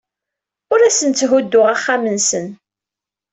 [0.71, 2.45] Ur asen-tthudduɣ axxam-nsen.